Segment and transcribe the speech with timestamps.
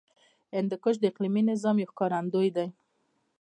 [0.55, 2.67] هندوکش د اقلیمي نظام یو ښکارندوی دی.